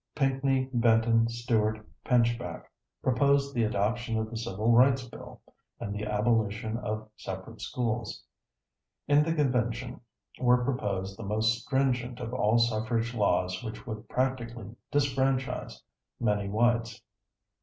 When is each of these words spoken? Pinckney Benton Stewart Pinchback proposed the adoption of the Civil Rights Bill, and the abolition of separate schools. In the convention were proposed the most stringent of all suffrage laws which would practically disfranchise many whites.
Pinckney 0.15 0.67
Benton 0.73 1.29
Stewart 1.29 1.79
Pinchback 2.03 2.63
proposed 3.03 3.53
the 3.53 3.61
adoption 3.63 4.17
of 4.17 4.31
the 4.31 4.35
Civil 4.35 4.71
Rights 4.71 5.03
Bill, 5.07 5.39
and 5.79 5.93
the 5.93 6.05
abolition 6.07 6.77
of 6.77 7.07
separate 7.15 7.61
schools. 7.61 8.23
In 9.07 9.21
the 9.21 9.31
convention 9.35 10.01
were 10.39 10.63
proposed 10.65 11.17
the 11.19 11.23
most 11.23 11.55
stringent 11.61 12.19
of 12.19 12.33
all 12.33 12.57
suffrage 12.57 13.13
laws 13.13 13.63
which 13.63 13.85
would 13.85 14.09
practically 14.09 14.75
disfranchise 14.91 15.81
many 16.19 16.49
whites. 16.49 17.03